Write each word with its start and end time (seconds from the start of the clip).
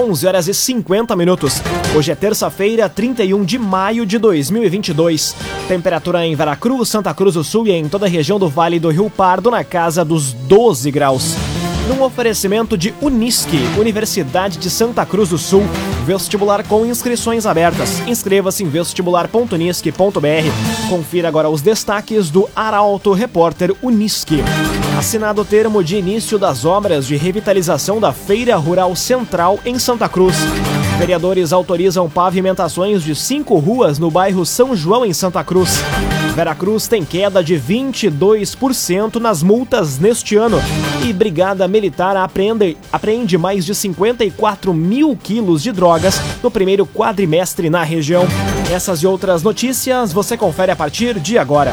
11 0.00 0.26
horas 0.26 0.48
e 0.48 0.54
50 0.54 1.14
minutos. 1.14 1.60
Hoje 1.94 2.10
é 2.10 2.14
terça-feira, 2.14 2.88
31 2.88 3.44
de 3.44 3.58
maio 3.58 4.06
de 4.06 4.18
2022. 4.18 5.36
Temperatura 5.68 6.24
em 6.24 6.34
Veracruz, 6.34 6.88
Santa 6.88 7.12
Cruz 7.12 7.34
do 7.34 7.44
Sul 7.44 7.66
e 7.66 7.72
em 7.72 7.86
toda 7.86 8.06
a 8.06 8.08
região 8.08 8.38
do 8.38 8.48
Vale 8.48 8.80
do 8.80 8.88
Rio 8.88 9.10
Pardo 9.10 9.50
na 9.50 9.62
casa 9.62 10.02
dos 10.02 10.32
12 10.32 10.90
graus 10.90 11.36
num 11.90 12.04
oferecimento 12.04 12.78
de 12.78 12.94
Unisque, 13.00 13.58
Universidade 13.76 14.58
de 14.58 14.70
Santa 14.70 15.04
Cruz 15.04 15.30
do 15.30 15.38
Sul. 15.38 15.64
Vestibular 16.06 16.64
com 16.64 16.86
inscrições 16.86 17.46
abertas. 17.46 17.98
Inscreva-se 18.06 18.62
em 18.62 18.68
vestibular.unisque.br. 18.68 20.88
Confira 20.88 21.26
agora 21.26 21.48
os 21.48 21.62
destaques 21.62 22.30
do 22.30 22.48
Arauto 22.54 23.12
Repórter 23.12 23.74
Unisque. 23.82 24.36
Assinado 25.00 25.40
o 25.40 25.44
termo 25.46 25.82
de 25.82 25.96
início 25.96 26.38
das 26.38 26.66
obras 26.66 27.06
de 27.06 27.16
revitalização 27.16 27.98
da 27.98 28.12
Feira 28.12 28.54
Rural 28.56 28.94
Central 28.94 29.58
em 29.64 29.78
Santa 29.78 30.06
Cruz. 30.10 30.36
Vereadores 30.98 31.54
autorizam 31.54 32.06
pavimentações 32.06 33.02
de 33.02 33.14
cinco 33.14 33.56
ruas 33.56 33.98
no 33.98 34.10
bairro 34.10 34.44
São 34.44 34.76
João, 34.76 35.06
em 35.06 35.14
Santa 35.14 35.42
Cruz. 35.42 35.78
Veracruz 36.36 36.86
tem 36.86 37.02
queda 37.02 37.42
de 37.42 37.54
22% 37.54 39.16
nas 39.16 39.42
multas 39.42 39.98
neste 39.98 40.36
ano. 40.36 40.58
E 41.02 41.14
Brigada 41.14 41.66
Militar 41.66 42.14
apreende, 42.18 42.76
apreende 42.92 43.38
mais 43.38 43.64
de 43.64 43.74
54 43.74 44.74
mil 44.74 45.16
quilos 45.16 45.62
de 45.62 45.72
drogas 45.72 46.20
no 46.42 46.50
primeiro 46.50 46.84
quadrimestre 46.84 47.70
na 47.70 47.82
região. 47.82 48.24
Essas 48.70 49.02
e 49.02 49.06
outras 49.06 49.42
notícias 49.42 50.12
você 50.12 50.36
confere 50.36 50.70
a 50.70 50.76
partir 50.76 51.18
de 51.18 51.38
agora. 51.38 51.72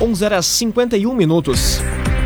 11 0.00 0.24
horas 0.24 0.46
51 0.46 1.14
minutos. 1.14 1.78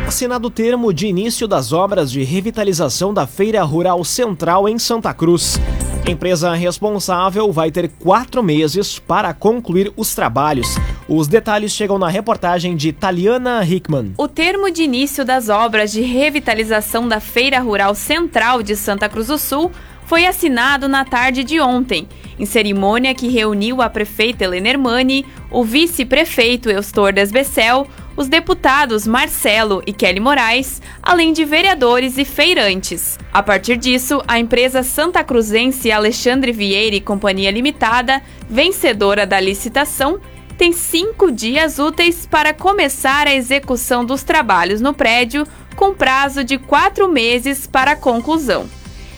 Assinado 0.07 0.47
o 0.47 0.51
termo 0.51 0.93
de 0.93 1.07
início 1.07 1.45
das 1.45 1.73
obras 1.73 2.09
de 2.09 2.23
revitalização 2.23 3.13
da 3.13 3.27
Feira 3.27 3.61
Rural 3.63 4.01
Central 4.05 4.69
em 4.69 4.79
Santa 4.79 5.13
Cruz. 5.13 5.59
A 6.07 6.09
empresa 6.09 6.53
responsável 6.53 7.51
vai 7.51 7.71
ter 7.71 7.89
quatro 7.99 8.41
meses 8.41 8.97
para 8.97 9.33
concluir 9.33 9.91
os 9.97 10.15
trabalhos. 10.15 10.77
Os 11.09 11.27
detalhes 11.27 11.73
chegam 11.73 11.99
na 11.99 12.07
reportagem 12.07 12.77
de 12.77 12.93
Taliana 12.93 13.65
Hickman. 13.65 14.13
O 14.17 14.27
termo 14.29 14.71
de 14.71 14.83
início 14.83 15.25
das 15.25 15.49
obras 15.49 15.91
de 15.91 16.01
revitalização 16.01 17.09
da 17.09 17.19
Feira 17.19 17.59
Rural 17.59 17.93
Central 17.93 18.63
de 18.63 18.77
Santa 18.77 19.09
Cruz 19.09 19.27
do 19.27 19.37
Sul 19.37 19.69
foi 20.05 20.25
assinado 20.25 20.87
na 20.87 21.03
tarde 21.03 21.43
de 21.43 21.59
ontem, 21.59 22.07
em 22.37 22.45
cerimônia 22.45 23.13
que 23.13 23.27
reuniu 23.27 23.81
a 23.81 23.89
prefeita 23.89 24.43
Helena 24.43 24.69
Hermani, 24.69 25.25
o 25.49 25.63
vice-prefeito 25.63 26.69
Eustor 26.69 27.13
Desbecel, 27.13 27.87
os 28.15 28.27
deputados 28.27 29.05
Marcelo 29.05 29.81
e 29.85 29.91
Kelly 29.91 30.19
Moraes, 30.19 30.81
além 31.01 31.33
de 31.33 31.43
vereadores 31.43 32.17
e 32.17 32.23
feirantes. 32.23 33.19
A 33.33 33.43
partir 33.43 33.77
disso, 33.77 34.21
a 34.27 34.39
empresa 34.39 34.83
Santa 34.83 35.23
Cruzense 35.23 35.91
Alexandre 35.91 36.51
Vieira 36.51 36.95
e 36.95 37.01
Companhia 37.01 37.51
Limitada, 37.51 38.21
vencedora 38.49 39.25
da 39.25 39.39
licitação, 39.39 40.19
tem 40.57 40.71
cinco 40.71 41.29
dias 41.31 41.79
úteis 41.79 42.25
para 42.25 42.53
começar 42.53 43.27
a 43.27 43.35
execução 43.35 44.05
dos 44.05 44.23
trabalhos 44.23 44.79
no 44.79 44.93
prédio, 44.93 45.45
com 45.75 45.93
prazo 45.93 46.45
de 46.45 46.57
quatro 46.57 47.09
meses 47.09 47.67
para 47.67 47.91
a 47.91 47.95
conclusão. 47.97 48.65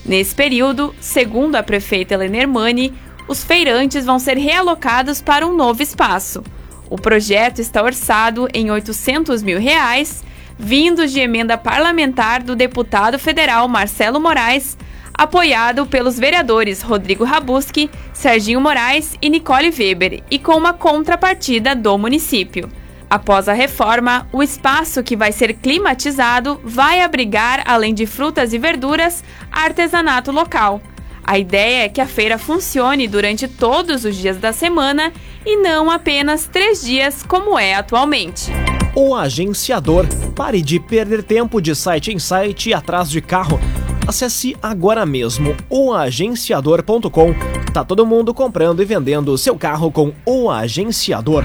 Nesse 0.07 0.33
período, 0.33 0.95
segundo 1.01 1.57
a 1.57 1.63
prefeita 1.63 2.13
Helena 2.13 2.37
Hermani, 2.37 2.93
os 3.27 3.43
feirantes 3.43 4.05
vão 4.05 4.17
ser 4.17 4.37
realocados 4.37 5.21
para 5.21 5.45
um 5.45 5.53
novo 5.53 5.83
espaço. 5.83 6.41
O 6.89 6.95
projeto 6.95 7.59
está 7.59 7.83
orçado 7.83 8.47
em 8.53 8.71
800 8.71 9.43
mil 9.43 9.59
reais, 9.59 10.23
vindos 10.57 11.11
de 11.11 11.19
emenda 11.19 11.57
parlamentar 11.57 12.41
do 12.41 12.55
deputado 12.55 13.19
federal 13.19 13.67
Marcelo 13.67 14.21
Moraes, 14.21 14.77
apoiado 15.13 15.85
pelos 15.85 16.17
vereadores 16.17 16.81
Rodrigo 16.81 17.25
Rabuski, 17.25 17.89
Serginho 18.13 18.61
Moraes 18.61 19.15
e 19.21 19.29
Nicole 19.29 19.71
Weber, 19.77 20.23
e 20.31 20.39
com 20.39 20.53
uma 20.53 20.71
contrapartida 20.71 21.75
do 21.75 21.97
município. 21.97 22.69
Após 23.09 23.47
a 23.47 23.53
reforma, 23.53 24.27
o 24.33 24.43
espaço 24.43 25.01
que 25.01 25.15
vai 25.15 25.31
ser 25.31 25.53
climatizado 25.53 26.59
vai 26.63 27.01
abrigar, 27.01 27.63
além 27.65 27.93
de 27.93 28.05
frutas 28.05 28.51
e 28.51 28.57
verduras, 28.57 29.23
artesanato 29.51 30.31
local. 30.31 30.81
A 31.23 31.37
ideia 31.37 31.85
é 31.85 31.89
que 31.89 32.01
a 32.01 32.07
feira 32.07 32.37
funcione 32.37 33.07
durante 33.07 33.47
todos 33.47 34.05
os 34.05 34.15
dias 34.15 34.37
da 34.37 34.53
semana 34.53 35.11
e 35.45 35.57
não 35.57 35.91
apenas 35.91 36.47
três 36.47 36.81
dias, 36.81 37.23
como 37.23 37.57
é 37.57 37.75
atualmente. 37.75 38.51
O 38.95 39.13
agenciador. 39.13 40.05
Pare 40.35 40.61
de 40.61 40.79
perder 40.79 41.23
tempo 41.23 41.61
de 41.61 41.75
site 41.75 42.13
em 42.13 42.19
site 42.19 42.73
atrás 42.73 43.09
de 43.09 43.21
carro. 43.21 43.59
Acesse 44.07 44.55
agora 44.61 45.05
mesmo 45.05 45.55
oagenciador.com. 45.69 47.35
Tá 47.73 47.83
todo 47.83 48.05
mundo 48.05 48.33
comprando 48.33 48.81
e 48.81 48.85
vendendo 48.85 49.37
seu 49.37 49.57
carro 49.57 49.91
com 49.91 50.13
o 50.25 50.49
agenciador. 50.49 51.43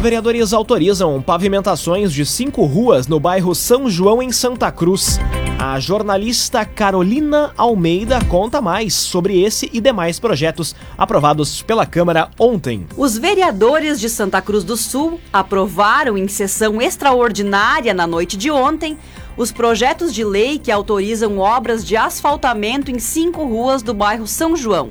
Vereadores 0.00 0.52
autorizam 0.52 1.20
pavimentações 1.22 2.12
de 2.12 2.24
cinco 2.26 2.64
ruas 2.64 3.06
no 3.06 3.18
bairro 3.18 3.54
São 3.54 3.88
João, 3.88 4.22
em 4.22 4.30
Santa 4.30 4.70
Cruz. 4.70 5.18
A 5.58 5.80
jornalista 5.80 6.66
Carolina 6.66 7.52
Almeida 7.56 8.22
conta 8.26 8.60
mais 8.60 8.94
sobre 8.94 9.42
esse 9.42 9.70
e 9.72 9.80
demais 9.80 10.20
projetos 10.20 10.76
aprovados 10.98 11.62
pela 11.62 11.86
Câmara 11.86 12.30
ontem. 12.38 12.86
Os 12.94 13.16
vereadores 13.16 13.98
de 13.98 14.10
Santa 14.10 14.40
Cruz 14.42 14.62
do 14.64 14.76
Sul 14.76 15.18
aprovaram 15.32 16.16
em 16.16 16.28
sessão 16.28 16.80
extraordinária 16.80 17.94
na 17.94 18.06
noite 18.06 18.36
de 18.36 18.50
ontem 18.50 18.98
os 19.34 19.50
projetos 19.50 20.14
de 20.14 20.22
lei 20.22 20.58
que 20.58 20.70
autorizam 20.70 21.38
obras 21.38 21.84
de 21.84 21.96
asfaltamento 21.96 22.90
em 22.90 22.98
cinco 22.98 23.44
ruas 23.44 23.82
do 23.82 23.94
bairro 23.94 24.26
São 24.26 24.54
João. 24.54 24.90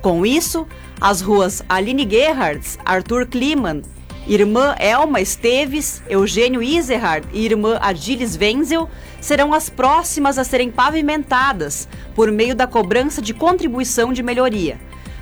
Com 0.00 0.24
isso, 0.24 0.66
as 1.00 1.20
ruas 1.20 1.64
Aline 1.68 2.08
Gerhardt, 2.08 2.78
Arthur 2.84 3.26
Kliman, 3.26 3.82
Irmã 4.28 4.74
Elma 4.80 5.20
Esteves, 5.20 6.02
Eugênio 6.08 6.60
Iserhard 6.60 7.28
e 7.32 7.44
irmã 7.44 7.78
Adilis 7.80 8.36
Wenzel 8.36 8.90
serão 9.20 9.54
as 9.54 9.70
próximas 9.70 10.36
a 10.36 10.42
serem 10.42 10.68
pavimentadas 10.68 11.88
por 12.12 12.32
meio 12.32 12.52
da 12.52 12.66
cobrança 12.66 13.22
de 13.22 13.32
contribuição 13.32 14.12
de 14.12 14.24
melhoria. 14.24 14.80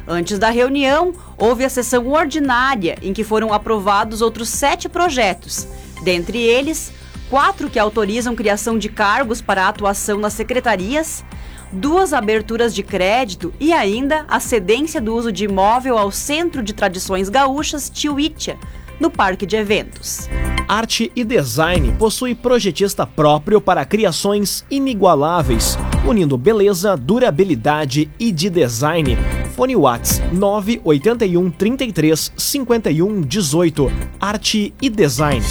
Antes 0.09 0.39
da 0.39 0.49
reunião, 0.49 1.13
houve 1.37 1.67
a 1.67 1.69
sessão 1.69 2.09
ordinária 2.09 2.97
em 3.03 3.13
que 3.13 3.23
foram 3.23 3.53
aprovados 3.53 4.23
outros 4.23 4.49
sete 4.49 4.89
projetos, 4.89 5.69
dentre 6.03 6.39
eles, 6.39 6.91
quatro 7.29 7.69
que 7.69 7.79
autorizam 7.79 8.35
criação 8.35 8.79
de 8.79 8.89
cargos 8.89 9.43
para 9.43 9.69
atuação 9.69 10.19
nas 10.19 10.33
secretarias, 10.33 11.23
duas 11.71 12.15
aberturas 12.15 12.75
de 12.75 12.83
crédito 12.83 13.53
e 13.61 13.71
ainda 13.71 14.25
a 14.29 14.41
cedência 14.41 14.99
do 14.99 15.15
uso 15.15 15.31
de 15.31 15.45
imóvel 15.45 15.99
ao 15.99 16.11
Centro 16.11 16.63
de 16.63 16.73
Tradições 16.73 17.29
Gaúchas 17.29 17.91
Tiuítia, 17.91 18.59
no 19.01 19.11
parque 19.11 19.47
de 19.47 19.57
eventos. 19.57 20.29
Arte 20.67 21.13
e 21.15 21.25
Design 21.25 21.93
possui 21.99 22.35
projetista 22.35 23.07
próprio 23.07 23.61
para 23.61 23.85
criações 23.85 24.65
inigualáveis, 24.71 25.79
unindo 26.07 26.39
beleza, 26.39 26.97
durabilidade 26.97 28.11
e 28.19 28.33
de 28.33 28.49
design. 28.49 29.17
Fone 29.55 29.77
Whats 29.77 30.21
981 30.33 31.51
33 31.51 32.33
51 32.37 33.21
18. 33.21 33.93
Arte 34.21 34.75
e 34.81 34.91
Design. 34.91 35.45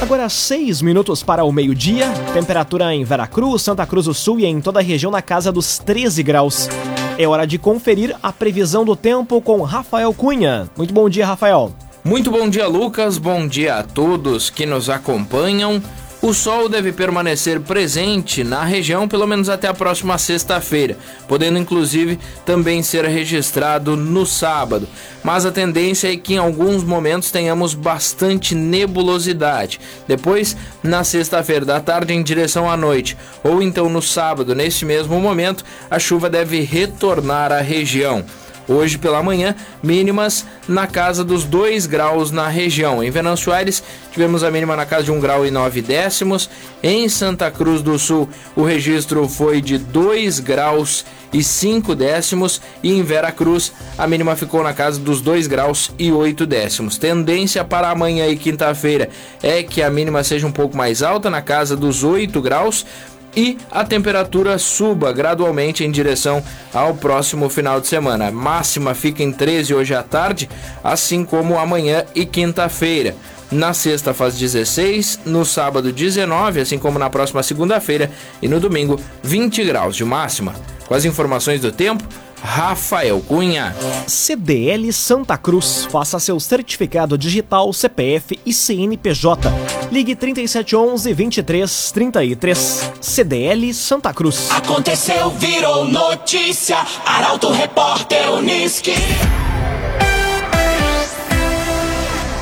Agora 0.00 0.28
seis 0.28 0.82
minutos 0.82 1.22
para 1.22 1.44
o 1.44 1.52
meio-dia, 1.52 2.10
temperatura 2.34 2.94
em 2.94 3.04
Veracruz, 3.04 3.62
Santa 3.62 3.86
Cruz 3.86 4.06
do 4.06 4.12
Sul 4.12 4.40
e 4.40 4.44
em 4.44 4.60
toda 4.60 4.80
a 4.80 4.82
região 4.82 5.10
na 5.10 5.22
casa 5.22 5.50
dos 5.50 5.78
13 5.78 6.22
graus. 6.22 6.68
É 7.16 7.28
hora 7.28 7.46
de 7.46 7.58
conferir 7.58 8.16
a 8.20 8.32
previsão 8.32 8.84
do 8.84 8.96
tempo 8.96 9.40
com 9.40 9.62
Rafael 9.62 10.12
Cunha. 10.12 10.68
Muito 10.76 10.92
bom 10.92 11.08
dia, 11.08 11.24
Rafael. 11.24 11.72
Muito 12.04 12.30
bom 12.30 12.48
dia, 12.48 12.66
Lucas. 12.66 13.18
Bom 13.18 13.46
dia 13.46 13.76
a 13.76 13.82
todos 13.84 14.50
que 14.50 14.66
nos 14.66 14.90
acompanham. 14.90 15.80
O 16.24 16.32
sol 16.32 16.70
deve 16.70 16.90
permanecer 16.90 17.60
presente 17.60 18.42
na 18.42 18.64
região 18.64 19.06
pelo 19.06 19.26
menos 19.26 19.50
até 19.50 19.68
a 19.68 19.74
próxima 19.74 20.16
sexta-feira, 20.16 20.96
podendo 21.28 21.58
inclusive 21.58 22.18
também 22.46 22.82
ser 22.82 23.04
registrado 23.04 23.94
no 23.94 24.24
sábado. 24.24 24.88
Mas 25.22 25.44
a 25.44 25.52
tendência 25.52 26.10
é 26.10 26.16
que 26.16 26.32
em 26.32 26.38
alguns 26.38 26.82
momentos 26.82 27.30
tenhamos 27.30 27.74
bastante 27.74 28.54
nebulosidade. 28.54 29.78
Depois, 30.08 30.56
na 30.82 31.04
sexta-feira 31.04 31.66
da 31.66 31.78
tarde 31.78 32.14
em 32.14 32.22
direção 32.22 32.70
à 32.70 32.74
noite, 32.74 33.18
ou 33.42 33.60
então 33.60 33.90
no 33.90 34.00
sábado, 34.00 34.54
nesse 34.54 34.86
mesmo 34.86 35.20
momento, 35.20 35.62
a 35.90 35.98
chuva 35.98 36.30
deve 36.30 36.62
retornar 36.62 37.52
à 37.52 37.60
região. 37.60 38.24
Hoje 38.66 38.96
pela 38.96 39.22
manhã, 39.22 39.54
mínimas 39.82 40.46
na 40.66 40.86
casa 40.86 41.22
dos 41.22 41.44
2 41.44 41.86
graus 41.86 42.30
na 42.30 42.48
região. 42.48 43.04
Em 43.04 43.10
Venâncio 43.10 43.52
Aires, 43.52 43.82
tivemos 44.10 44.42
a 44.42 44.50
mínima 44.50 44.74
na 44.74 44.86
casa 44.86 45.04
de 45.04 45.12
1 45.12 45.20
grau 45.20 45.46
e 45.46 45.50
9 45.50 45.82
décimos. 45.82 46.48
Em 46.82 47.08
Santa 47.08 47.50
Cruz 47.50 47.82
do 47.82 47.98
Sul, 47.98 48.28
o 48.56 48.62
registro 48.62 49.28
foi 49.28 49.60
de 49.60 49.76
2 49.76 50.40
graus 50.40 51.04
e 51.32 51.42
5 51.42 51.94
décimos. 51.94 52.62
E 52.82 52.92
em 52.92 53.02
Vera 53.02 53.30
Cruz, 53.30 53.72
a 53.98 54.06
mínima 54.06 54.34
ficou 54.34 54.62
na 54.62 54.72
casa 54.72 54.98
dos 54.98 55.20
2 55.20 55.46
graus 55.46 55.90
e 55.98 56.10
8 56.10 56.46
décimos. 56.46 56.96
Tendência 56.96 57.64
para 57.64 57.90
amanhã 57.90 58.26
e 58.28 58.36
quinta-feira 58.36 59.10
é 59.42 59.62
que 59.62 59.82
a 59.82 59.90
mínima 59.90 60.24
seja 60.24 60.46
um 60.46 60.52
pouco 60.52 60.74
mais 60.74 61.02
alta, 61.02 61.28
na 61.28 61.42
casa 61.42 61.76
dos 61.76 62.02
8 62.02 62.40
graus 62.40 62.86
e 63.36 63.58
a 63.70 63.84
temperatura 63.84 64.58
suba 64.58 65.12
gradualmente 65.12 65.84
em 65.84 65.90
direção 65.90 66.42
ao 66.72 66.94
próximo 66.94 67.48
final 67.48 67.80
de 67.80 67.86
semana. 67.86 68.28
A 68.28 68.32
máxima 68.32 68.94
fica 68.94 69.22
em 69.22 69.32
13 69.32 69.74
hoje 69.74 69.94
à 69.94 70.02
tarde, 70.02 70.48
assim 70.82 71.24
como 71.24 71.58
amanhã 71.58 72.04
e 72.14 72.24
quinta-feira. 72.24 73.14
Na 73.50 73.72
sexta 73.72 74.12
faz 74.12 74.36
16, 74.36 75.20
no 75.26 75.44
sábado 75.44 75.92
19, 75.92 76.60
assim 76.60 76.78
como 76.78 76.98
na 76.98 77.10
próxima 77.10 77.42
segunda-feira 77.42 78.10
e 78.42 78.48
no 78.48 78.58
domingo 78.58 78.98
20 79.22 79.64
graus 79.64 79.94
de 79.94 80.04
máxima. 80.04 80.54
Com 80.86 80.94
as 80.94 81.04
informações 81.04 81.60
do 81.60 81.70
tempo, 81.70 82.04
Rafael 82.44 83.20
Cunha. 83.22 83.74
CDL 84.06 84.92
Santa 84.92 85.38
Cruz. 85.38 85.88
Faça 85.90 86.20
seu 86.20 86.38
certificado 86.38 87.16
digital, 87.16 87.72
CPF 87.72 88.38
e 88.44 88.52
CNPJ. 88.52 89.50
Ligue 89.90 90.14
3711 90.14 91.14
2333. 91.14 92.92
CDL 93.00 93.72
Santa 93.72 94.12
Cruz. 94.12 94.50
Aconteceu, 94.50 95.30
virou 95.30 95.86
notícia. 95.86 96.76
Arauto 97.06 97.50
Repórter 97.50 98.30
Uniski. 98.34 98.92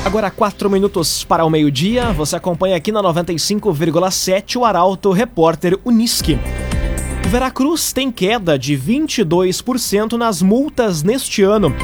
Agora, 0.04 0.32
quatro 0.32 0.69
minutos 0.69 1.22
para 1.22 1.44
o 1.44 1.49
meio-dia. 1.49 2.10
Você 2.12 2.34
acompanha 2.34 2.76
aqui 2.76 2.90
na 2.90 3.00
95,7 3.00 4.56
o 4.56 4.64
Arauto 4.64 5.12
Repórter 5.12 5.78
Uniski. 5.84 6.37
Veracruz 7.32 7.94
tem 7.94 8.12
queda 8.12 8.58
de 8.58 8.76
22% 8.76 10.19
nas 10.19 10.43
multas 10.43 11.02
neste 11.02 11.43
ano. 11.43 11.75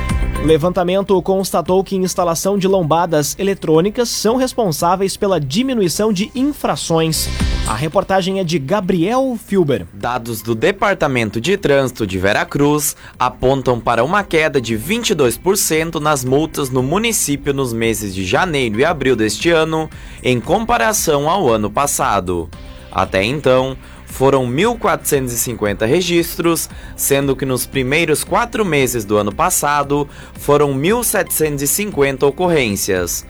O 0.42 0.46
levantamento 0.46 1.22
constatou 1.22 1.82
que 1.82 1.96
instalação 1.96 2.58
de 2.58 2.68
lombadas 2.68 3.34
eletrônicas 3.38 4.10
são 4.10 4.36
responsáveis 4.36 5.16
pela 5.16 5.40
diminuição 5.40 6.12
de 6.12 6.30
infrações. 6.34 7.30
A 7.66 7.74
reportagem 7.74 8.38
é 8.38 8.44
de 8.44 8.58
Gabriel 8.58 9.38
Filber. 9.42 9.86
Dados 9.94 10.42
do 10.42 10.54
Departamento 10.54 11.40
de 11.40 11.56
Trânsito 11.56 12.06
de 12.06 12.18
Veracruz 12.18 12.94
apontam 13.18 13.80
para 13.80 14.04
uma 14.04 14.22
queda 14.22 14.60
de 14.60 14.76
22% 14.76 15.98
nas 15.98 16.26
multas 16.26 16.68
no 16.68 16.82
município 16.82 17.54
nos 17.54 17.72
meses 17.72 18.14
de 18.14 18.22
janeiro 18.22 18.80
e 18.80 18.84
abril 18.84 19.16
deste 19.16 19.48
ano, 19.48 19.88
em 20.22 20.38
comparação 20.38 21.26
ao 21.26 21.48
ano 21.48 21.70
passado. 21.70 22.50
Até 22.90 23.22
então, 23.22 23.76
foram 24.08 24.46
1.450 24.50 25.87
registros, 25.87 26.69
sendo 26.96 27.37
que 27.37 27.46
nos 27.46 27.66
primeiros 27.66 28.25
quatro 28.25 28.64
meses 28.64 29.05
do 29.05 29.16
ano 29.16 29.32
passado 29.32 30.08
foram 30.34 30.75
1.750 30.75 32.25
ocorrências. 32.25 33.25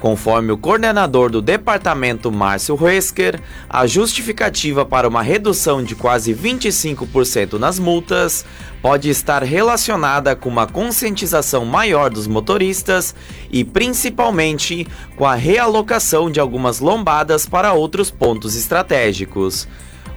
Conforme 0.00 0.50
o 0.50 0.58
coordenador 0.58 1.30
do 1.30 1.40
departamento 1.40 2.32
Márcio 2.32 2.74
Resker, 2.74 3.40
a 3.70 3.86
justificativa 3.86 4.84
para 4.84 5.06
uma 5.06 5.22
redução 5.22 5.80
de 5.80 5.94
quase 5.94 6.34
25% 6.34 7.52
nas 7.52 7.78
multas 7.78 8.44
pode 8.80 9.08
estar 9.08 9.44
relacionada 9.44 10.34
com 10.34 10.48
uma 10.48 10.66
conscientização 10.66 11.64
maior 11.64 12.10
dos 12.10 12.26
motoristas 12.26 13.14
e 13.48 13.62
principalmente 13.62 14.88
com 15.14 15.24
a 15.24 15.36
realocação 15.36 16.28
de 16.28 16.40
algumas 16.40 16.80
lombadas 16.80 17.46
para 17.46 17.72
outros 17.72 18.10
pontos 18.10 18.56
estratégicos. 18.56 19.68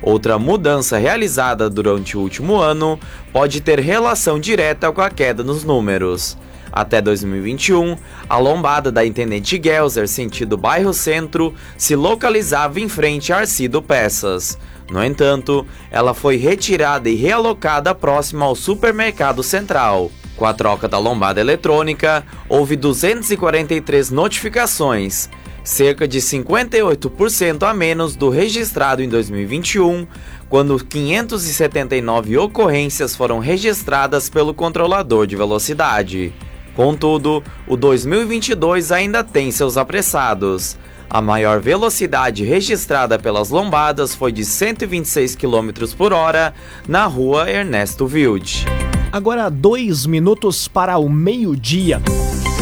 Outra 0.02 0.38
mudança 0.38 0.98
realizada 0.98 1.70
durante 1.70 2.18
o 2.18 2.22
último 2.22 2.58
ano 2.58 3.00
pode 3.32 3.62
ter 3.62 3.80
relação 3.80 4.40
direta 4.40 4.92
com 4.92 5.02
a 5.02 5.10
queda 5.10 5.44
nos 5.44 5.64
números. 5.64 6.38
Até 6.72 7.02
2021, 7.02 7.96
a 8.28 8.38
lombada 8.38 8.92
da 8.92 9.06
Intendente 9.06 9.60
Gelser, 9.64 10.08
sentido 10.08 10.58
bairro 10.58 10.94
Centro, 10.94 11.54
se 11.78 11.96
localizava 11.96 12.82
em 12.82 12.90
frente 12.90 13.32
a 13.32 13.38
Arcido 13.38 13.82
Peças. 13.82 14.58
No 14.92 15.04
entanto, 15.04 15.66
ela 15.90 16.14
foi 16.14 16.36
retirada 16.36 17.10
e 17.10 17.16
realocada 17.16 17.96
próxima 17.96 18.46
ao 18.46 18.56
Supermercado 18.56 19.42
Central. 19.42 20.12
Com 20.36 20.46
a 20.46 20.54
troca 20.54 20.88
da 20.88 21.00
lombada 21.00 21.40
eletrônica, 21.40 22.26
houve 22.50 22.76
243 22.76 24.12
notificações, 24.12 25.30
cerca 25.66 26.08
de 26.08 26.20
58% 26.20 27.64
a 27.64 27.74
menos 27.74 28.16
do 28.16 28.30
registrado 28.30 29.02
em 29.02 29.10
2021, 29.10 30.08
quando 30.48 30.78
579 30.78 32.38
ocorrências 32.38 33.16
foram 33.16 33.40
registradas 33.40 34.30
pelo 34.30 34.54
controlador 34.54 35.26
de 35.26 35.36
velocidade. 35.36 36.32
Contudo, 36.76 37.44
o 37.68 37.76
2022 37.76 38.92
ainda 38.92 39.24
tem 39.24 39.50
seus 39.50 39.76
apressados. 39.76 40.78
A 41.10 41.22
maior 41.22 41.60
velocidade 41.60 42.44
registrada 42.44 43.18
pelas 43.18 43.50
lombadas 43.50 44.14
foi 44.14 44.32
de 44.32 44.46
126 44.46 45.36
km 45.36 45.72
por 45.98 46.14
hora 46.14 46.54
na 46.88 47.06
rua 47.06 47.50
Ernesto 47.50 48.06
Wild. 48.06 48.66
Agora, 49.12 49.50
dois 49.50 50.06
minutos 50.06 50.68
para 50.68 50.98
o 50.98 51.10
meio-dia. 51.10 52.02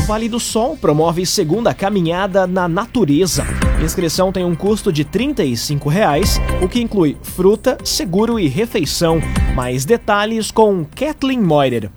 Vale 0.05 0.27
do 0.27 0.37
Sol 0.37 0.75
promove 0.75 1.25
segunda 1.25 1.73
caminhada 1.73 2.45
na 2.45 2.67
natureza. 2.67 3.45
A 3.79 3.81
inscrição 3.81 4.33
tem 4.33 4.43
um 4.43 4.53
custo 4.53 4.91
de 4.91 5.05
35 5.05 5.87
reais, 5.87 6.41
o 6.61 6.67
que 6.67 6.81
inclui 6.81 7.15
fruta, 7.21 7.77
seguro 7.85 8.37
e 8.37 8.49
refeição. 8.49 9.21
Mais 9.55 9.85
detalhes 9.85 10.51
com 10.51 10.83
Kathleen 10.83 11.39
Moirer. 11.39 11.89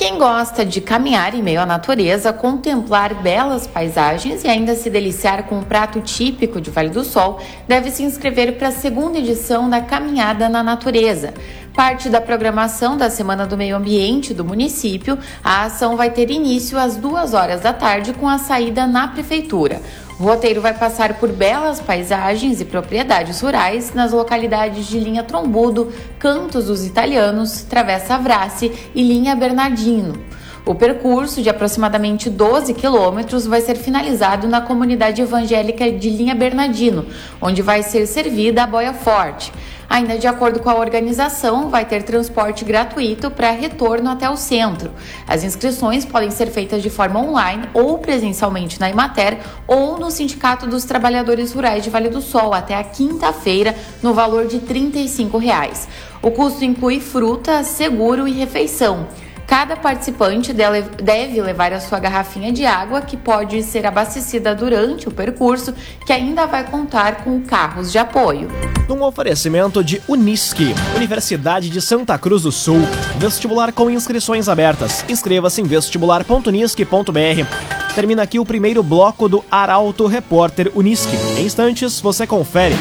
Quem 0.00 0.16
gosta 0.16 0.64
de 0.64 0.80
caminhar 0.80 1.34
em 1.34 1.42
meio 1.42 1.60
à 1.60 1.66
natureza, 1.66 2.32
contemplar 2.32 3.12
belas 3.12 3.66
paisagens 3.66 4.42
e 4.42 4.48
ainda 4.48 4.74
se 4.74 4.88
deliciar 4.88 5.42
com 5.42 5.58
um 5.58 5.62
prato 5.62 6.00
típico 6.00 6.58
de 6.58 6.70
Vale 6.70 6.88
do 6.88 7.04
Sol, 7.04 7.38
deve 7.68 7.90
se 7.90 8.02
inscrever 8.02 8.56
para 8.56 8.68
a 8.68 8.72
segunda 8.72 9.18
edição 9.18 9.68
da 9.68 9.82
Caminhada 9.82 10.48
na 10.48 10.62
Natureza. 10.62 11.34
Parte 11.74 12.08
da 12.08 12.18
programação 12.18 12.96
da 12.96 13.10
Semana 13.10 13.46
do 13.46 13.58
Meio 13.58 13.76
Ambiente 13.76 14.32
do 14.32 14.42
município, 14.42 15.18
a 15.44 15.64
ação 15.64 15.98
vai 15.98 16.08
ter 16.08 16.30
início 16.30 16.78
às 16.78 16.96
duas 16.96 17.34
horas 17.34 17.60
da 17.60 17.74
tarde 17.74 18.14
com 18.14 18.26
a 18.26 18.38
saída 18.38 18.86
na 18.86 19.06
prefeitura. 19.06 19.82
O 20.20 20.22
roteiro 20.22 20.60
vai 20.60 20.74
passar 20.74 21.14
por 21.14 21.32
belas 21.32 21.80
paisagens 21.80 22.60
e 22.60 22.64
propriedades 22.66 23.40
rurais 23.40 23.94
nas 23.94 24.12
localidades 24.12 24.86
de 24.86 25.00
Linha 25.00 25.22
Trombudo, 25.22 25.90
Cantos 26.18 26.66
dos 26.66 26.84
Italianos, 26.84 27.62
Travessa 27.62 28.16
Avrace 28.16 28.70
e 28.94 29.02
Linha 29.02 29.34
Bernardino. 29.34 30.22
O 30.64 30.74
percurso, 30.74 31.42
de 31.42 31.48
aproximadamente 31.48 32.28
12 32.28 32.74
quilômetros, 32.74 33.46
vai 33.46 33.60
ser 33.62 33.76
finalizado 33.76 34.46
na 34.46 34.60
comunidade 34.60 35.22
evangélica 35.22 35.90
de 35.90 36.10
Linha 36.10 36.34
Bernardino, 36.34 37.06
onde 37.40 37.62
vai 37.62 37.82
ser 37.82 38.06
servida 38.06 38.62
a 38.62 38.66
boia 38.66 38.92
forte. 38.92 39.52
Ainda 39.88 40.16
de 40.16 40.28
acordo 40.28 40.60
com 40.60 40.70
a 40.70 40.76
organização, 40.76 41.68
vai 41.68 41.84
ter 41.84 42.04
transporte 42.04 42.64
gratuito 42.64 43.28
para 43.28 43.50
retorno 43.50 44.08
até 44.08 44.30
o 44.30 44.36
centro. 44.36 44.92
As 45.26 45.42
inscrições 45.42 46.04
podem 46.04 46.30
ser 46.30 46.46
feitas 46.46 46.80
de 46.80 46.88
forma 46.88 47.18
online 47.18 47.68
ou 47.74 47.98
presencialmente 47.98 48.78
na 48.78 48.88
Imater 48.88 49.38
ou 49.66 49.98
no 49.98 50.10
Sindicato 50.10 50.66
dos 50.68 50.84
Trabalhadores 50.84 51.52
Rurais 51.52 51.82
de 51.82 51.90
Vale 51.90 52.08
do 52.08 52.20
Sol 52.20 52.54
até 52.54 52.76
a 52.76 52.84
quinta-feira, 52.84 53.74
no 54.00 54.14
valor 54.14 54.46
de 54.46 54.60
35 54.60 55.38
reais. 55.38 55.88
O 56.22 56.30
custo 56.30 56.64
inclui 56.64 57.00
fruta, 57.00 57.64
seguro 57.64 58.28
e 58.28 58.32
refeição. 58.32 59.08
Cada 59.50 59.74
participante 59.74 60.52
deve 60.52 61.42
levar 61.42 61.72
a 61.72 61.80
sua 61.80 61.98
garrafinha 61.98 62.52
de 62.52 62.64
água, 62.64 63.00
que 63.00 63.16
pode 63.16 63.64
ser 63.64 63.84
abastecida 63.84 64.54
durante 64.54 65.08
o 65.08 65.10
percurso, 65.10 65.74
que 66.06 66.12
ainda 66.12 66.46
vai 66.46 66.62
contar 66.62 67.24
com 67.24 67.40
carros 67.40 67.90
de 67.90 67.98
apoio. 67.98 68.48
Num 68.88 69.02
oferecimento 69.02 69.82
de 69.82 70.00
Unisque, 70.06 70.72
Universidade 70.94 71.68
de 71.68 71.80
Santa 71.80 72.16
Cruz 72.16 72.42
do 72.42 72.52
Sul. 72.52 72.78
Vestibular 73.18 73.72
com 73.72 73.90
inscrições 73.90 74.48
abertas. 74.48 75.04
Inscreva-se 75.08 75.60
em 75.60 75.64
vestibular.unisque.br. 75.64 77.92
Termina 77.92 78.22
aqui 78.22 78.38
o 78.38 78.46
primeiro 78.46 78.84
bloco 78.84 79.28
do 79.28 79.44
Arauto 79.50 80.06
Repórter 80.06 80.70
Unisque. 80.76 81.16
Em 81.36 81.44
instantes, 81.44 82.00
você 82.00 82.24
confere. 82.24 82.76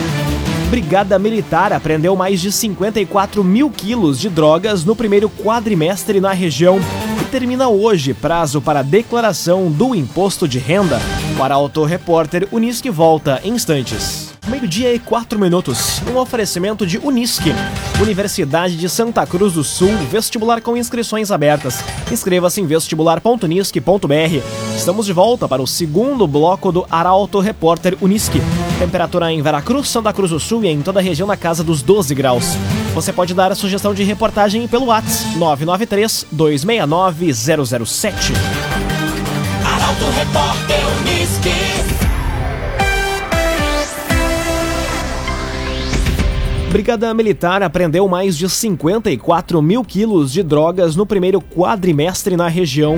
Brigada 0.69 1.17
Militar 1.17 1.73
apreendeu 1.73 2.15
mais 2.15 2.39
de 2.39 2.51
54 2.51 3.43
mil 3.43 3.71
quilos 3.71 4.19
de 4.19 4.29
drogas 4.29 4.85
no 4.85 4.95
primeiro 4.95 5.27
quadrimestre 5.27 6.21
na 6.21 6.31
região. 6.31 6.79
E 7.19 7.25
termina 7.25 7.67
hoje 7.67 8.13
prazo 8.13 8.61
para 8.61 8.83
declaração 8.83 9.71
do 9.71 9.95
imposto 9.95 10.47
de 10.47 10.59
renda. 10.59 10.99
O 11.39 11.43
Arauto 11.43 11.83
Repórter 11.83 12.47
Unisque 12.51 12.91
volta 12.91 13.41
em 13.43 13.53
instantes. 13.53 14.31
Meio-dia 14.47 14.93
e 14.93 14.99
quatro 14.99 15.39
minutos. 15.39 16.03
Um 16.07 16.17
oferecimento 16.17 16.85
de 16.85 16.99
Unisque, 16.99 17.51
Universidade 17.99 18.77
de 18.77 18.87
Santa 18.87 19.25
Cruz 19.25 19.53
do 19.53 19.63
Sul, 19.63 19.91
vestibular 20.11 20.61
com 20.61 20.77
inscrições 20.77 21.31
abertas. 21.31 21.83
Inscreva-se 22.11 22.61
em 22.61 22.67
vestibular.unisque.br. 22.67 24.68
Estamos 24.79 25.05
de 25.05 25.11
volta 25.11 25.45
para 25.45 25.61
o 25.61 25.67
segundo 25.67 26.25
bloco 26.25 26.71
do 26.71 26.85
Arauto 26.89 27.41
Repórter 27.41 27.97
Unisque. 27.99 28.41
Temperatura 28.79 29.29
em 29.29 29.41
Veracruz, 29.41 29.89
Santa 29.89 30.13
Cruz 30.13 30.31
do 30.31 30.39
Sul 30.39 30.63
e 30.63 30.69
em 30.69 30.81
toda 30.81 31.01
a 31.01 31.03
região 31.03 31.27
na 31.27 31.35
casa 31.35 31.65
dos 31.65 31.81
12 31.81 32.15
graus. 32.15 32.45
Você 32.95 33.11
pode 33.11 33.33
dar 33.33 33.51
a 33.51 33.55
sugestão 33.55 33.93
de 33.93 34.03
reportagem 34.03 34.65
pelo 34.69 34.85
WhatsApp 34.85 35.35
993 35.35 36.27
269 36.31 37.33
007. 37.33 38.33
Arauto 39.65 40.05
Repórter 40.17 40.79
Unisque. 41.01 41.51
Brigada 46.71 47.13
Militar 47.13 47.61
apreendeu 47.63 48.07
mais 48.07 48.37
de 48.37 48.47
54 48.47 49.61
mil 49.61 49.83
quilos 49.83 50.31
de 50.31 50.41
drogas 50.41 50.95
no 50.95 51.05
primeiro 51.05 51.41
quadrimestre 51.41 52.37
na 52.37 52.47
região. 52.47 52.95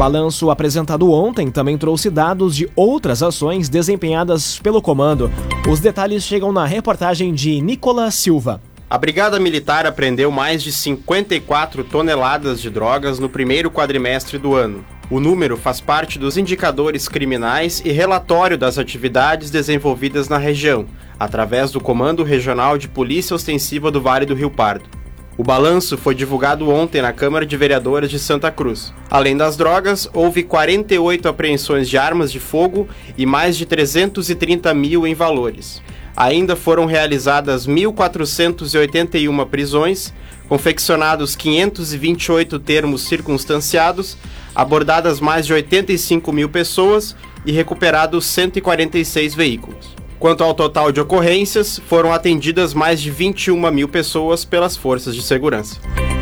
Balanço 0.00 0.50
apresentado 0.50 1.12
ontem 1.12 1.50
também 1.50 1.76
trouxe 1.76 2.08
dados 2.08 2.56
de 2.56 2.66
outras 2.74 3.22
ações 3.22 3.68
desempenhadas 3.68 4.58
pelo 4.58 4.80
comando. 4.80 5.30
Os 5.70 5.78
detalhes 5.78 6.22
chegam 6.22 6.50
na 6.50 6.64
reportagem 6.64 7.34
de 7.34 7.60
Nicolas 7.60 8.14
Silva. 8.14 8.62
A 8.88 8.96
Brigada 8.96 9.38
Militar 9.38 9.84
apreendeu 9.84 10.30
mais 10.30 10.62
de 10.62 10.72
54 10.72 11.84
toneladas 11.84 12.62
de 12.62 12.70
drogas 12.70 13.18
no 13.18 13.28
primeiro 13.28 13.70
quadrimestre 13.70 14.38
do 14.38 14.54
ano. 14.54 14.82
O 15.10 15.20
número 15.20 15.58
faz 15.58 15.82
parte 15.82 16.18
dos 16.18 16.38
indicadores 16.38 17.06
criminais 17.06 17.82
e 17.84 17.92
relatório 17.92 18.56
das 18.56 18.78
atividades 18.78 19.50
desenvolvidas 19.50 20.30
na 20.30 20.38
região, 20.38 20.86
através 21.18 21.72
do 21.72 21.78
Comando 21.78 22.24
Regional 22.24 22.78
de 22.78 22.88
Polícia 22.88 23.36
Ostensiva 23.36 23.90
do 23.90 24.00
Vale 24.00 24.24
do 24.24 24.34
Rio 24.34 24.50
Pardo. 24.50 24.99
O 25.40 25.42
balanço 25.42 25.96
foi 25.96 26.14
divulgado 26.14 26.68
ontem 26.68 27.00
na 27.00 27.14
Câmara 27.14 27.46
de 27.46 27.56
Vereadores 27.56 28.10
de 28.10 28.18
Santa 28.18 28.50
Cruz. 28.50 28.92
Além 29.10 29.34
das 29.34 29.56
drogas, 29.56 30.06
houve 30.12 30.42
48 30.42 31.26
apreensões 31.26 31.88
de 31.88 31.96
armas 31.96 32.30
de 32.30 32.38
fogo 32.38 32.86
e 33.16 33.24
mais 33.24 33.56
de 33.56 33.64
330 33.64 34.74
mil 34.74 35.06
em 35.06 35.14
valores. 35.14 35.80
Ainda 36.14 36.56
foram 36.56 36.84
realizadas 36.84 37.66
1.481 37.66 39.48
prisões, 39.48 40.12
confeccionados 40.46 41.34
528 41.34 42.58
termos 42.58 43.00
circunstanciados, 43.08 44.18
abordadas 44.54 45.20
mais 45.20 45.46
de 45.46 45.54
85 45.54 46.30
mil 46.34 46.50
pessoas 46.50 47.16
e 47.46 47.52
recuperados 47.52 48.26
146 48.26 49.34
veículos. 49.34 50.00
Quanto 50.20 50.44
ao 50.44 50.52
total 50.52 50.92
de 50.92 51.00
ocorrências, 51.00 51.80
foram 51.86 52.12
atendidas 52.12 52.74
mais 52.74 53.00
de 53.00 53.10
21 53.10 53.70
mil 53.70 53.88
pessoas 53.88 54.44
pelas 54.44 54.76
forças 54.76 55.16
de 55.16 55.22
segurança. 55.22 55.78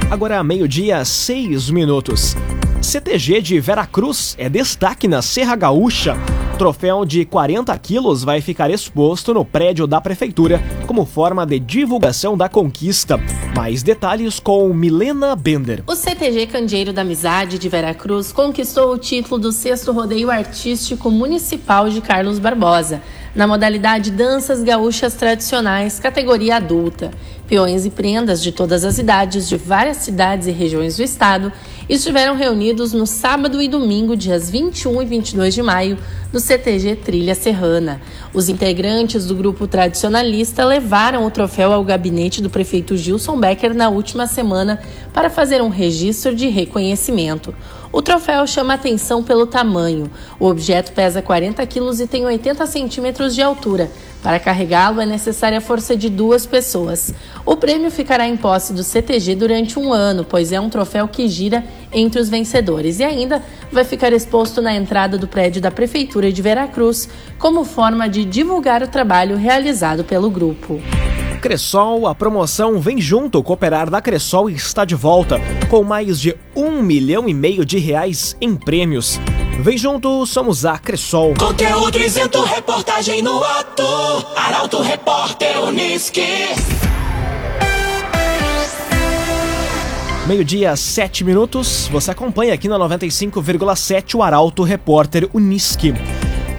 Agora, 0.08 0.40
meio-dia, 0.44 1.04
seis 1.04 1.68
minutos. 1.68 2.36
CTG 2.80 3.42
de 3.42 3.58
Veracruz 3.58 4.36
é 4.38 4.48
destaque 4.48 5.08
na 5.08 5.20
Serra 5.20 5.56
Gaúcha. 5.56 6.16
Troféu 6.56 7.04
de 7.04 7.24
40 7.24 7.76
quilos 7.78 8.22
vai 8.22 8.40
ficar 8.40 8.70
exposto 8.70 9.34
no 9.34 9.44
prédio 9.44 9.84
da 9.84 10.00
Prefeitura 10.00 10.62
como 10.86 11.04
forma 11.04 11.44
de 11.44 11.58
divulgação 11.58 12.36
da 12.36 12.48
conquista. 12.48 13.18
Mais 13.56 13.82
detalhes 13.82 14.38
com 14.38 14.72
Milena 14.72 15.34
Bender. 15.34 15.82
O 15.88 15.96
CTG 15.96 16.46
Candeeiro 16.46 16.92
da 16.92 17.02
Amizade 17.02 17.58
de 17.58 17.68
Veracruz 17.68 18.30
conquistou 18.30 18.92
o 18.92 18.98
título 18.98 19.40
do 19.40 19.50
sexto 19.50 19.90
rodeio 19.90 20.30
artístico 20.30 21.10
municipal 21.10 21.90
de 21.90 22.00
Carlos 22.00 22.38
Barbosa 22.38 23.02
na 23.38 23.46
modalidade 23.46 24.10
Danças 24.10 24.64
Gaúchas 24.64 25.14
Tradicionais, 25.14 26.00
categoria 26.00 26.56
adulta. 26.56 27.12
Peões 27.46 27.86
e 27.86 27.90
prendas 27.90 28.42
de 28.42 28.50
todas 28.50 28.84
as 28.84 28.98
idades 28.98 29.48
de 29.48 29.56
várias 29.56 29.98
cidades 29.98 30.48
e 30.48 30.50
regiões 30.50 30.96
do 30.96 31.04
estado 31.04 31.52
estiveram 31.88 32.36
reunidos 32.36 32.92
no 32.92 33.06
sábado 33.06 33.62
e 33.62 33.68
domingo, 33.68 34.14
dias 34.14 34.50
21 34.50 35.02
e 35.02 35.06
22 35.06 35.54
de 35.54 35.62
maio, 35.62 35.98
no 36.32 36.38
CTG 36.38 36.96
Trilha 36.96 37.34
Serrana. 37.34 38.00
Os 38.34 38.48
integrantes 38.48 39.26
do 39.26 39.34
grupo 39.34 39.66
tradicionalista 39.66 40.64
levaram 40.64 41.24
o 41.24 41.30
troféu 41.30 41.72
ao 41.72 41.82
gabinete 41.82 42.42
do 42.42 42.50
prefeito 42.50 42.96
Gilson 42.96 43.38
Becker 43.40 43.74
na 43.74 43.88
última 43.88 44.26
semana 44.26 44.82
para 45.14 45.30
fazer 45.30 45.62
um 45.62 45.70
registro 45.70 46.34
de 46.34 46.48
reconhecimento. 46.48 47.54
O 47.90 48.02
troféu 48.02 48.46
chama 48.46 48.74
atenção 48.74 49.22
pelo 49.22 49.46
tamanho. 49.46 50.10
O 50.38 50.46
objeto 50.46 50.92
pesa 50.92 51.22
40 51.22 51.64
quilos 51.66 52.00
e 52.00 52.06
tem 52.06 52.26
80 52.26 52.66
centímetros 52.66 53.34
de 53.34 53.40
altura. 53.40 53.90
Para 54.22 54.40
carregá-lo 54.40 55.00
é 55.00 55.06
necessária 55.06 55.58
a 55.58 55.60
força 55.60 55.96
de 55.96 56.08
duas 56.08 56.44
pessoas. 56.44 57.14
O 57.46 57.56
prêmio 57.56 57.90
ficará 57.90 58.26
em 58.26 58.36
posse 58.36 58.72
do 58.72 58.82
CTG 58.82 59.34
durante 59.34 59.78
um 59.78 59.92
ano, 59.92 60.24
pois 60.24 60.52
é 60.52 60.60
um 60.60 60.68
troféu 60.68 61.06
que 61.06 61.28
gira 61.28 61.64
entre 61.92 62.20
os 62.20 62.28
vencedores 62.28 62.98
e 62.98 63.04
ainda 63.04 63.42
vai 63.70 63.84
ficar 63.84 64.12
exposto 64.12 64.60
na 64.60 64.74
entrada 64.74 65.16
do 65.16 65.28
prédio 65.28 65.62
da 65.62 65.70
Prefeitura 65.70 66.32
de 66.32 66.42
Veracruz 66.42 67.08
como 67.38 67.64
forma 67.64 68.08
de 68.08 68.24
divulgar 68.24 68.82
o 68.82 68.88
trabalho 68.88 69.36
realizado 69.36 70.02
pelo 70.02 70.30
grupo. 70.30 70.80
Cressol, 71.40 72.08
a 72.08 72.14
promoção 72.14 72.80
Vem 72.80 73.00
Junto 73.00 73.42
Cooperar 73.42 73.88
da 73.88 74.02
Cressol 74.02 74.50
está 74.50 74.84
de 74.84 74.96
volta, 74.96 75.40
com 75.70 75.84
mais 75.84 76.20
de 76.20 76.36
um 76.54 76.82
milhão 76.82 77.28
e 77.28 77.34
meio 77.34 77.64
de 77.64 77.78
reais 77.78 78.36
em 78.40 78.56
prêmios. 78.56 79.20
Vem 79.60 79.76
junto, 79.76 80.24
somos 80.24 80.64
a 80.64 80.78
Cressol. 80.78 81.34
Conteúdo 81.36 81.98
isento, 81.98 82.40
reportagem 82.44 83.20
no 83.22 83.42
ato. 83.42 83.82
Arauto 84.36 84.80
Repórter 84.80 85.60
Unisque. 85.64 86.22
Meio-dia, 90.28 90.76
sete 90.76 91.24
minutos. 91.24 91.88
Você 91.90 92.12
acompanha 92.12 92.54
aqui 92.54 92.68
na 92.68 92.78
95,7 92.78 94.14
o 94.14 94.22
Arauto 94.22 94.62
Repórter 94.62 95.28
Unisque. 95.34 95.92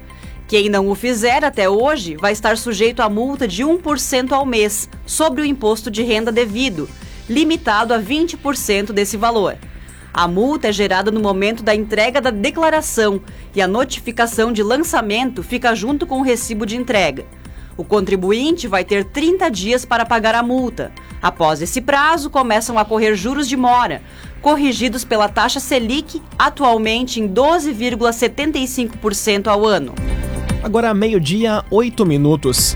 Quem 0.48 0.68
não 0.68 0.88
o 0.88 0.94
fizer 0.94 1.44
até 1.44 1.68
hoje 1.68 2.16
vai 2.16 2.32
estar 2.32 2.56
sujeito 2.56 3.02
a 3.02 3.08
multa 3.08 3.48
de 3.48 3.64
1% 3.64 4.32
ao 4.32 4.46
mês 4.46 4.88
sobre 5.04 5.42
o 5.42 5.44
imposto 5.44 5.90
de 5.90 6.02
renda 6.02 6.30
devido, 6.30 6.88
limitado 7.28 7.92
a 7.92 8.00
20% 8.00 8.92
desse 8.92 9.16
valor. 9.16 9.56
A 10.16 10.26
multa 10.26 10.66
é 10.68 10.72
gerada 10.72 11.10
no 11.10 11.20
momento 11.20 11.62
da 11.62 11.74
entrega 11.74 12.22
da 12.22 12.30
declaração 12.30 13.20
e 13.54 13.60
a 13.60 13.68
notificação 13.68 14.50
de 14.50 14.62
lançamento 14.62 15.42
fica 15.42 15.74
junto 15.74 16.06
com 16.06 16.20
o 16.20 16.22
recibo 16.22 16.64
de 16.64 16.74
entrega. 16.74 17.26
O 17.76 17.84
contribuinte 17.84 18.66
vai 18.66 18.82
ter 18.82 19.04
30 19.04 19.50
dias 19.50 19.84
para 19.84 20.06
pagar 20.06 20.34
a 20.34 20.42
multa. 20.42 20.90
Após 21.20 21.60
esse 21.60 21.82
prazo, 21.82 22.30
começam 22.30 22.78
a 22.78 22.84
correr 22.86 23.14
juros 23.14 23.46
de 23.46 23.58
mora, 23.58 24.00
corrigidos 24.40 25.04
pela 25.04 25.28
taxa 25.28 25.60
Selic, 25.60 26.22
atualmente 26.38 27.20
em 27.20 27.28
12,75% 27.28 29.48
ao 29.48 29.66
ano. 29.66 29.94
Agora, 30.62 30.94
meio-dia, 30.94 31.62
oito 31.70 32.06
minutos. 32.06 32.74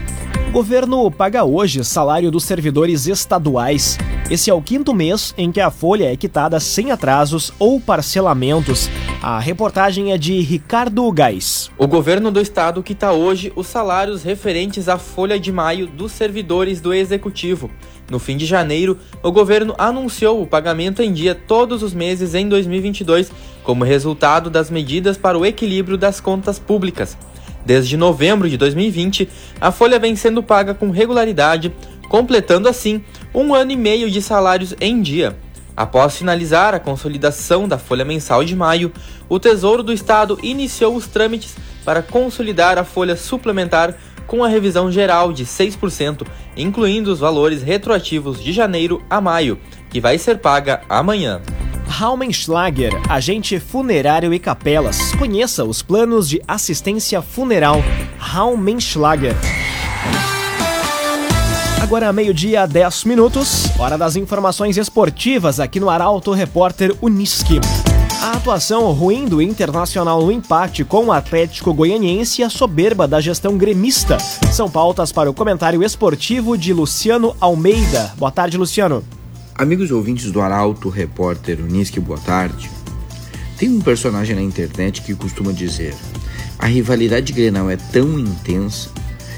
Governo 0.52 1.08
paga 1.12 1.44
hoje 1.44 1.84
salário 1.84 2.28
dos 2.28 2.42
servidores 2.42 3.06
estaduais. 3.06 3.96
Esse 4.28 4.50
é 4.50 4.54
o 4.54 4.60
quinto 4.60 4.92
mês 4.92 5.32
em 5.38 5.52
que 5.52 5.60
a 5.60 5.70
folha 5.70 6.12
é 6.12 6.16
quitada 6.16 6.58
sem 6.58 6.90
atrasos 6.90 7.52
ou 7.56 7.80
parcelamentos. 7.80 8.90
A 9.22 9.38
reportagem 9.38 10.12
é 10.12 10.18
de 10.18 10.40
Ricardo 10.40 11.08
Gás. 11.12 11.70
O 11.78 11.86
governo 11.86 12.32
do 12.32 12.40
estado 12.40 12.82
quita 12.82 13.12
hoje 13.12 13.52
os 13.54 13.68
salários 13.68 14.24
referentes 14.24 14.88
à 14.88 14.98
folha 14.98 15.38
de 15.38 15.52
maio 15.52 15.86
dos 15.86 16.10
servidores 16.10 16.80
do 16.80 16.92
executivo. 16.92 17.70
No 18.10 18.18
fim 18.18 18.36
de 18.36 18.44
janeiro, 18.44 18.98
o 19.22 19.30
governo 19.30 19.72
anunciou 19.78 20.42
o 20.42 20.46
pagamento 20.48 21.00
em 21.00 21.12
dia 21.12 21.32
todos 21.32 21.80
os 21.80 21.94
meses 21.94 22.34
em 22.34 22.48
2022, 22.48 23.30
como 23.62 23.84
resultado 23.84 24.50
das 24.50 24.68
medidas 24.68 25.16
para 25.16 25.38
o 25.38 25.46
equilíbrio 25.46 25.96
das 25.96 26.20
contas 26.20 26.58
públicas. 26.58 27.16
Desde 27.64 27.96
novembro 27.96 28.48
de 28.48 28.56
2020, 28.56 29.28
a 29.60 29.70
folha 29.70 29.98
vem 29.98 30.16
sendo 30.16 30.42
paga 30.42 30.74
com 30.74 30.90
regularidade, 30.90 31.72
completando 32.08 32.68
assim 32.68 33.04
um 33.34 33.54
ano 33.54 33.72
e 33.72 33.76
meio 33.76 34.10
de 34.10 34.20
salários 34.20 34.74
em 34.80 35.00
dia. 35.00 35.36
Após 35.76 36.16
finalizar 36.16 36.74
a 36.74 36.80
consolidação 36.80 37.66
da 37.66 37.78
folha 37.78 38.04
mensal 38.04 38.44
de 38.44 38.54
maio, 38.54 38.92
o 39.28 39.38
Tesouro 39.38 39.82
do 39.82 39.92
Estado 39.92 40.38
iniciou 40.42 40.94
os 40.94 41.06
trâmites 41.06 41.56
para 41.84 42.02
consolidar 42.02 42.76
a 42.76 42.84
folha 42.84 43.16
suplementar 43.16 43.94
com 44.26 44.44
a 44.44 44.48
revisão 44.48 44.92
geral 44.92 45.32
de 45.32 45.44
6%, 45.44 46.26
incluindo 46.56 47.10
os 47.10 47.18
valores 47.18 47.62
retroativos 47.62 48.42
de 48.42 48.52
janeiro 48.52 49.02
a 49.08 49.20
maio, 49.20 49.58
que 49.88 50.00
vai 50.00 50.18
ser 50.18 50.38
paga 50.38 50.82
amanhã. 50.88 51.40
Raumenschlager, 51.90 52.92
agente 53.08 53.58
funerário 53.58 54.32
e 54.32 54.38
capelas. 54.38 55.12
Conheça 55.16 55.64
os 55.64 55.82
planos 55.82 56.28
de 56.28 56.40
assistência 56.46 57.20
funeral 57.20 57.82
Raumenschlager. 58.16 59.34
Agora 61.82 62.12
meio-dia, 62.12 62.64
10 62.64 63.04
minutos, 63.04 63.68
hora 63.76 63.98
das 63.98 64.14
informações 64.14 64.76
esportivas 64.78 65.58
aqui 65.58 65.80
no 65.80 65.90
Arauto 65.90 66.30
Repórter 66.30 66.94
Uniski. 67.02 67.60
A 68.22 68.32
atuação 68.36 68.92
ruim 68.92 69.24
do 69.24 69.42
Internacional 69.42 70.22
no 70.22 70.30
empate 70.30 70.84
com 70.84 71.06
o 71.06 71.12
Atlético 71.12 71.74
Goianiense 71.74 72.40
e 72.40 72.44
a 72.44 72.48
soberba 72.48 73.08
da 73.08 73.20
gestão 73.20 73.58
gremista 73.58 74.16
são 74.52 74.70
pautas 74.70 75.10
para 75.10 75.28
o 75.28 75.34
comentário 75.34 75.82
esportivo 75.82 76.56
de 76.56 76.72
Luciano 76.72 77.34
Almeida. 77.40 78.12
Boa 78.16 78.30
tarde, 78.30 78.56
Luciano. 78.56 79.02
Amigos 79.60 79.90
ouvintes 79.90 80.32
do 80.32 80.40
Arauto 80.40 80.88
Repórter 80.88 81.60
Uniski, 81.60 82.00
boa 82.00 82.18
tarde. 82.18 82.70
Tem 83.58 83.68
um 83.68 83.78
personagem 83.78 84.34
na 84.34 84.40
internet 84.40 85.02
que 85.02 85.14
costuma 85.14 85.52
dizer: 85.52 85.94
a 86.58 86.64
rivalidade 86.64 87.30
Grenal 87.34 87.68
é 87.68 87.76
tão 87.76 88.18
intensa 88.18 88.88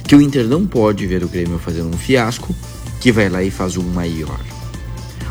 que 0.06 0.14
o 0.14 0.22
Inter 0.22 0.46
não 0.46 0.64
pode 0.64 1.08
ver 1.08 1.24
o 1.24 1.28
Grêmio 1.28 1.58
fazendo 1.58 1.88
um 1.92 1.98
fiasco, 1.98 2.54
que 3.00 3.10
vai 3.10 3.28
lá 3.28 3.42
e 3.42 3.50
faz 3.50 3.76
um 3.76 3.82
maior. 3.82 4.38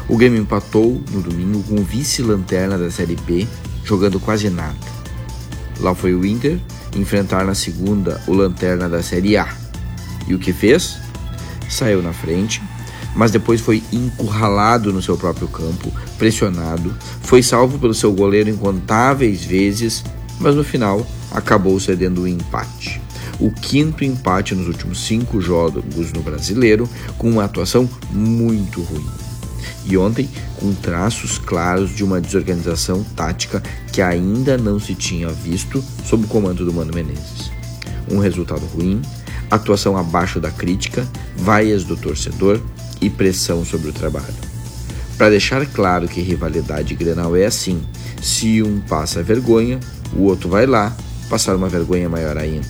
O 0.09 0.17
Grêmio 0.17 0.41
empatou 0.41 1.01
no 1.09 1.21
domingo 1.21 1.63
com 1.63 1.75
o 1.75 1.85
vice-lanterna 1.85 2.77
da 2.77 2.91
Série 2.91 3.15
B, 3.15 3.47
jogando 3.85 4.19
quase 4.19 4.49
nada. 4.49 4.75
Lá 5.79 5.95
foi 5.95 6.13
o 6.13 6.25
Inter 6.25 6.59
enfrentar 6.97 7.45
na 7.45 7.55
segunda 7.55 8.21
o 8.27 8.33
lanterna 8.33 8.89
da 8.89 9.01
Série 9.01 9.37
A. 9.37 9.47
E 10.27 10.35
o 10.35 10.37
que 10.37 10.51
fez? 10.51 10.97
Saiu 11.69 12.01
na 12.01 12.11
frente, 12.11 12.61
mas 13.15 13.31
depois 13.31 13.61
foi 13.61 13.83
encurralado 13.91 14.91
no 14.93 15.01
seu 15.01 15.17
próprio 15.17 15.47
campo, 15.47 15.91
pressionado, 16.17 16.95
foi 17.21 17.43
salvo 17.43 17.77
pelo 17.77 17.93
seu 17.93 18.11
goleiro 18.11 18.49
incontáveis 18.49 19.43
vezes, 19.43 20.03
mas 20.39 20.55
no 20.55 20.63
final 20.63 21.05
acabou 21.31 21.79
cedendo 21.79 22.21
o 22.21 22.23
um 22.23 22.27
empate 22.27 23.01
o 23.41 23.51
quinto 23.51 24.05
empate 24.05 24.53
nos 24.53 24.67
últimos 24.67 25.03
cinco 25.03 25.41
jogos 25.41 26.13
no 26.13 26.21
brasileiro, 26.21 26.87
com 27.17 27.29
uma 27.29 27.43
atuação 27.43 27.89
muito 28.11 28.81
ruim. 28.83 29.05
E 29.83 29.97
ontem, 29.97 30.29
com 30.57 30.73
traços 30.75 31.39
claros 31.39 31.95
de 31.95 32.03
uma 32.03 32.21
desorganização 32.21 33.03
tática 33.15 33.61
que 33.91 33.99
ainda 34.01 34.57
não 34.57 34.79
se 34.79 34.93
tinha 34.93 35.27
visto 35.29 35.83
sob 36.05 36.25
o 36.25 36.27
comando 36.27 36.63
do 36.63 36.71
Mano 36.71 36.93
Menezes. 36.93 37.51
Um 38.11 38.19
resultado 38.19 38.63
ruim, 38.67 39.01
atuação 39.49 39.97
abaixo 39.97 40.39
da 40.39 40.51
crítica, 40.51 41.07
vaias 41.35 41.83
do 41.83 41.97
torcedor 41.97 42.61
e 43.01 43.09
pressão 43.09 43.65
sobre 43.65 43.89
o 43.89 43.93
trabalho. 43.93 44.51
Para 45.17 45.29
deixar 45.31 45.65
claro 45.65 46.07
que 46.07 46.21
rivalidade 46.21 46.95
Grenal 46.95 47.35
é 47.35 47.45
assim: 47.45 47.81
se 48.21 48.61
um 48.61 48.79
passa 48.79 49.21
vergonha, 49.21 49.79
o 50.15 50.23
outro 50.23 50.47
vai 50.47 50.65
lá 50.65 50.95
passar 51.29 51.55
uma 51.55 51.69
vergonha 51.69 52.09
maior 52.09 52.37
ainda. 52.37 52.67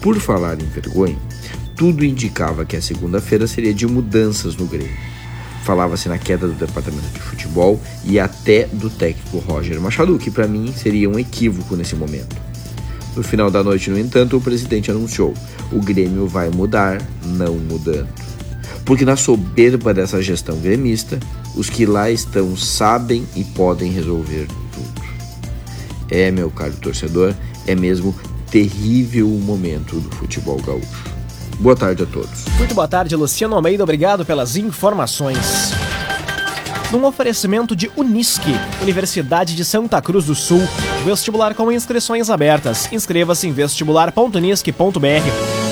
Por 0.00 0.18
falar 0.20 0.60
em 0.60 0.66
vergonha, 0.66 1.18
tudo 1.76 2.04
indicava 2.04 2.64
que 2.64 2.76
a 2.76 2.82
segunda-feira 2.82 3.46
seria 3.46 3.74
de 3.74 3.86
mudanças 3.86 4.56
no 4.56 4.66
Grêmio. 4.66 4.96
Falava-se 5.64 6.08
na 6.08 6.18
queda 6.18 6.46
do 6.46 6.52
departamento 6.52 7.08
de 7.08 7.20
futebol 7.20 7.80
e 8.04 8.20
até 8.20 8.66
do 8.66 8.90
técnico 8.90 9.38
Roger 9.38 9.80
Machado, 9.80 10.18
que 10.18 10.30
para 10.30 10.46
mim 10.46 10.72
seria 10.76 11.08
um 11.08 11.18
equívoco 11.18 11.74
nesse 11.74 11.96
momento. 11.96 12.36
No 13.16 13.22
final 13.22 13.50
da 13.50 13.62
noite, 13.62 13.90
no 13.90 13.98
entanto, 13.98 14.36
o 14.36 14.40
presidente 14.40 14.90
anunciou: 14.90 15.32
o 15.72 15.80
Grêmio 15.80 16.26
vai 16.26 16.50
mudar, 16.50 17.00
não 17.24 17.54
mudando. 17.54 18.08
Porque 18.84 19.04
na 19.04 19.16
soberba 19.16 19.94
dessa 19.94 20.22
gestão 20.22 20.58
gremista, 20.58 21.18
os 21.54 21.70
que 21.70 21.86
lá 21.86 22.10
estão 22.10 22.56
sabem 22.56 23.26
e 23.34 23.44
podem 23.44 23.90
resolver 23.90 24.46
tudo. 24.72 25.02
É, 26.10 26.30
meu 26.30 26.50
caro 26.50 26.74
torcedor, 26.76 27.34
é 27.66 27.74
mesmo 27.74 28.14
terrível 28.50 29.28
momento 29.28 29.98
do 29.98 30.14
futebol 30.16 30.60
gaúcho. 30.60 31.14
Boa 31.58 31.76
tarde 31.76 32.02
a 32.02 32.06
todos. 32.06 32.44
Muito 32.58 32.74
boa 32.74 32.88
tarde, 32.88 33.14
Luciano 33.16 33.54
Almeida. 33.54 33.82
Obrigado 33.82 34.24
pelas 34.24 34.56
informações. 34.56 35.72
Num 36.90 37.04
oferecimento 37.04 37.74
de 37.74 37.90
Unisque, 37.96 38.54
Universidade 38.82 39.56
de 39.56 39.64
Santa 39.64 40.00
Cruz 40.00 40.26
do 40.26 40.34
Sul, 40.34 40.62
vestibular 41.04 41.54
com 41.54 41.72
inscrições 41.72 42.30
abertas. 42.30 42.92
Inscreva-se 42.92 43.48
em 43.48 43.52
vestibular.unisque.br. 43.52 45.53